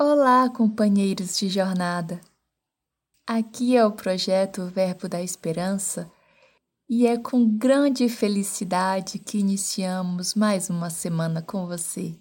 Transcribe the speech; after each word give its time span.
Olá, 0.00 0.48
companheiros 0.48 1.36
de 1.36 1.48
jornada. 1.48 2.20
Aqui 3.26 3.76
é 3.76 3.84
o 3.84 3.90
projeto 3.90 4.64
Verbo 4.66 5.08
da 5.08 5.20
Esperança 5.20 6.08
e 6.88 7.04
é 7.04 7.18
com 7.18 7.58
grande 7.58 8.08
felicidade 8.08 9.18
que 9.18 9.38
iniciamos 9.38 10.36
mais 10.36 10.70
uma 10.70 10.88
semana 10.88 11.42
com 11.42 11.66
você. 11.66 12.14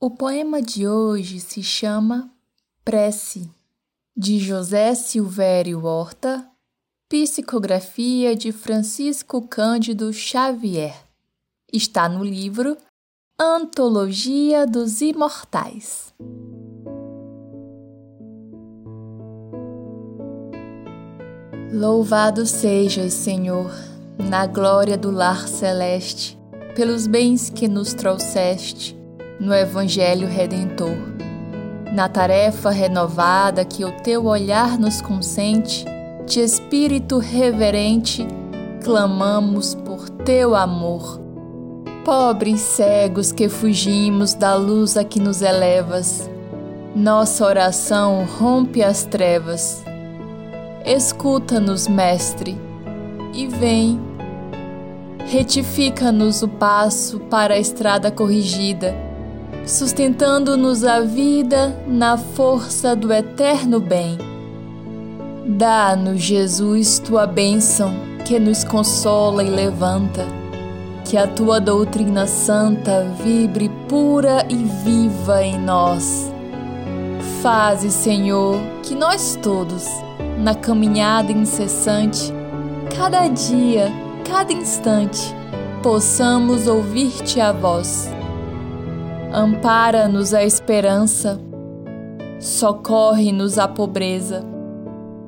O 0.00 0.10
poema 0.12 0.62
de 0.62 0.88
hoje 0.88 1.40
se 1.40 1.62
chama 1.62 2.32
Prece, 2.82 3.50
de 4.16 4.38
José 4.38 4.94
Silvério 4.94 5.84
Horta, 5.84 6.50
psicografia 7.06 8.34
de 8.34 8.50
Francisco 8.50 9.46
Cândido 9.46 10.10
Xavier. 10.10 10.96
Está 11.70 12.08
no 12.08 12.24
livro 12.24 12.78
Antologia 13.38 14.66
dos 14.66 15.02
Imortais. 15.02 16.14
Louvado 21.72 22.44
sejas, 22.44 23.14
Senhor, 23.14 23.72
na 24.18 24.44
glória 24.44 24.94
do 24.94 25.10
lar 25.10 25.48
celeste, 25.48 26.38
pelos 26.74 27.06
bens 27.06 27.48
que 27.48 27.66
nos 27.66 27.94
trouxeste 27.94 28.94
no 29.40 29.54
Evangelho 29.54 30.28
Redentor. 30.28 30.94
Na 31.94 32.10
tarefa 32.10 32.68
renovada 32.68 33.64
que 33.64 33.86
o 33.86 34.02
teu 34.02 34.26
olhar 34.26 34.78
nos 34.78 35.00
consente, 35.00 35.86
de 36.26 36.40
espírito 36.40 37.16
reverente, 37.16 38.28
clamamos 38.84 39.74
por 39.74 40.10
teu 40.10 40.54
amor. 40.54 41.22
Pobres 42.04 42.60
cegos 42.60 43.32
que 43.32 43.48
fugimos 43.48 44.34
da 44.34 44.54
luz 44.56 44.98
a 44.98 45.04
que 45.04 45.18
nos 45.18 45.40
elevas, 45.40 46.28
nossa 46.94 47.46
oração 47.46 48.26
rompe 48.26 48.82
as 48.82 49.04
trevas 49.04 49.82
Escuta-nos, 50.84 51.86
Mestre, 51.86 52.58
e 53.32 53.46
vem. 53.46 54.00
Retifica-nos 55.26 56.42
o 56.42 56.48
passo 56.48 57.20
para 57.20 57.54
a 57.54 57.58
estrada 57.58 58.10
corrigida, 58.10 58.92
sustentando-nos 59.64 60.84
a 60.84 61.00
vida 61.00 61.80
na 61.86 62.18
força 62.18 62.96
do 62.96 63.12
eterno 63.12 63.78
bem. 63.78 64.18
Dá-nos, 65.46 66.20
Jesus, 66.20 66.98
tua 66.98 67.28
bênção, 67.28 67.94
que 68.24 68.40
nos 68.40 68.64
consola 68.64 69.44
e 69.44 69.50
levanta. 69.50 70.26
Que 71.04 71.16
a 71.16 71.28
tua 71.28 71.60
doutrina 71.60 72.26
santa 72.26 73.06
vibre 73.22 73.70
pura 73.88 74.44
e 74.48 74.56
viva 74.56 75.44
em 75.44 75.60
nós. 75.60 76.32
Faze, 77.40 77.90
Senhor, 77.90 78.58
que 78.82 78.94
nós 78.94 79.38
todos 79.40 79.86
na 80.42 80.56
caminhada 80.56 81.30
incessante, 81.30 82.34
cada 82.96 83.28
dia, 83.28 83.86
cada 84.28 84.52
instante, 84.52 85.32
possamos 85.84 86.66
ouvir-te 86.66 87.40
a 87.40 87.52
voz. 87.52 88.10
Ampara-nos 89.32 90.34
a 90.34 90.42
esperança, 90.42 91.40
socorre-nos 92.40 93.56
a 93.56 93.68
pobreza, 93.68 94.44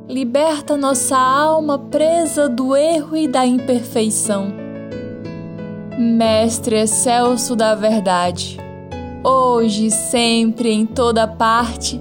liberta 0.08 0.76
nossa 0.76 1.16
alma 1.16 1.78
presa 1.78 2.48
do 2.48 2.76
erro 2.76 3.16
e 3.16 3.28
da 3.28 3.46
imperfeição. 3.46 4.52
Mestre 5.96 6.74
excelso 6.74 7.54
da 7.54 7.76
verdade, 7.76 8.58
hoje, 9.22 9.92
sempre, 9.92 10.72
em 10.72 10.84
toda 10.84 11.28
parte, 11.28 12.00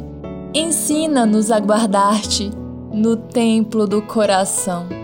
ensina-nos 0.52 1.52
a 1.52 1.59
guardar-te 1.59 2.62
no 2.94 3.17
templo 3.17 3.88
do 3.88 4.03
coração. 4.03 5.03